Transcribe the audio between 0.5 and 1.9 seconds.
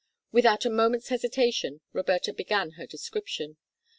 a moment's hesitation